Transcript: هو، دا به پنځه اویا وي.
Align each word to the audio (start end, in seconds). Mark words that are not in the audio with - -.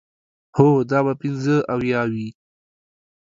هو، 0.57 0.69
دا 0.89 0.99
به 1.05 1.13
پنځه 1.21 1.55
اویا 1.73 2.01
وي. 2.13 2.27